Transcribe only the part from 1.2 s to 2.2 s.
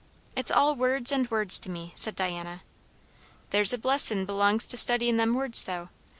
words to me," said